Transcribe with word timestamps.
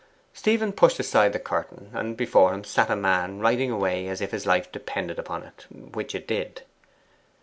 Stephen 0.33 0.73
pushed 0.73 0.97
aside 0.99 1.31
the 1.31 1.37
curtain, 1.37 1.91
and 1.93 2.17
before 2.17 2.55
him 2.55 2.63
sat 2.63 2.89
a 2.89 2.95
man 2.95 3.39
writing 3.39 3.69
away 3.69 4.07
as 4.07 4.19
if 4.19 4.31
his 4.31 4.47
life 4.47 4.71
depended 4.71 5.19
upon 5.19 5.43
it 5.43 5.67
which 5.69 6.15
it 6.15 6.27
did. 6.27 6.63